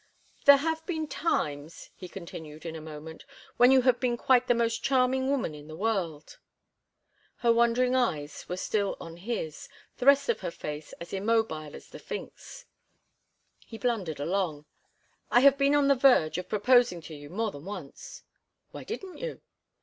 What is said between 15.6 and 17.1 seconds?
on the verge of proposing